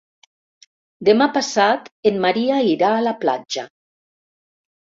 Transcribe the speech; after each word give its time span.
Demà 1.09 1.27
passat 1.35 1.91
en 2.13 2.19
Maria 2.25 2.59
irà 2.73 2.91
a 2.97 3.07
la 3.11 3.15
platja. 3.27 3.69